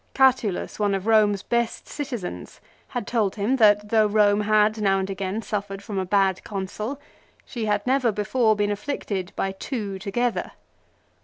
Catulus, 0.15 0.79
one 0.79 0.95
of 0.95 1.03
Home's 1.03 1.43
best 1.43 1.87
citizens, 1.87 2.59
had 2.87 3.05
told 3.05 3.35
him 3.35 3.57
that 3.57 3.89
though 3.89 4.09
Eome 4.09 4.45
had 4.45 4.81
now 4.81 4.97
and 4.97 5.07
again 5.11 5.43
suffered 5.43 5.83
from 5.83 5.99
a 5.99 6.05
bad 6.05 6.43
Consul, 6.43 6.99
she 7.45 7.65
had 7.65 7.85
never 7.85 8.11
before 8.11 8.55
been 8.55 8.71
afflicted 8.71 9.31
by 9.35 9.51
two 9.51 9.99
together. 9.99 10.53